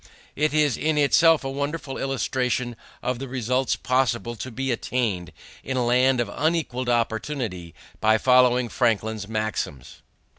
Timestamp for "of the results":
3.03-3.75